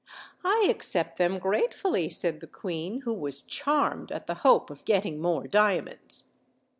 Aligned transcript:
"I 0.43 0.65
accept 0.67 1.19
them 1.19 1.37
gratefully," 1.37 2.09
said 2.09 2.39
the 2.39 2.47
queen, 2.47 3.01
who 3.01 3.13
was 3.13 3.43
charmed 3.43 4.11
at 4.11 4.25
the 4.25 4.33
hope 4.41 4.71
of 4.71 4.83
getting 4.83 5.21
more 5.21 5.45
diamonds. 5.45 6.23